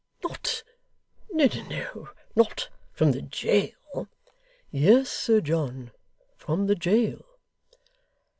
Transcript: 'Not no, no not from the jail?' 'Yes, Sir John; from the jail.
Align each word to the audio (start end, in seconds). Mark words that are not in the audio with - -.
'Not 0.23 0.63
no, 1.29 1.45
no 1.69 2.09
not 2.35 2.69
from 2.91 3.11
the 3.11 3.21
jail?' 3.21 4.07
'Yes, 4.71 5.11
Sir 5.11 5.41
John; 5.41 5.91
from 6.39 6.65
the 6.65 6.73
jail. 6.73 7.23